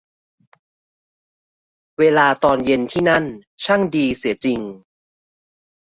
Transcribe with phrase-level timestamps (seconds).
[1.99, 3.25] เวลาตอนเย็นที่นั่น
[3.63, 4.61] ช่างดีเสียจริง